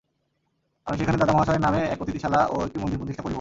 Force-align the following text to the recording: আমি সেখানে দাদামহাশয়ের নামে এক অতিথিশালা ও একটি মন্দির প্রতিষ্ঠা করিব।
আমি 0.87 0.95
সেখানে 0.97 1.17
দাদামহাশয়ের 1.17 1.61
নামে 1.61 1.81
এক 1.93 1.99
অতিথিশালা 2.01 2.41
ও 2.45 2.55
একটি 2.65 2.77
মন্দির 2.79 2.97
প্রতিষ্ঠা 2.97 3.23
করিব। 3.23 3.29